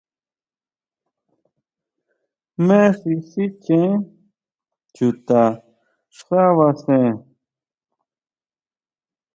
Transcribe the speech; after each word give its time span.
¿Jme 2.55 2.81
xi 2.99 3.13
sichjén 3.29 3.91
chuta 4.95 5.43
xá 6.17 6.43
basén? 6.57 7.09